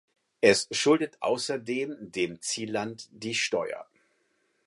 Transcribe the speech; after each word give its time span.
Es 0.41 0.67
schuldet 0.71 1.17
außerdem 1.21 2.11
dem 2.11 2.41
Zielland 2.41 3.07
die 3.11 3.35
Steuer. 3.35 3.85